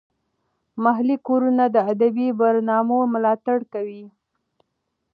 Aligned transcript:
محلي 0.83 1.17
کورونه 1.27 1.63
د 1.75 1.77
ادبي 1.91 2.27
برنامو 2.39 2.99
ملاتړ 3.13 3.57
کوي. 3.73 4.05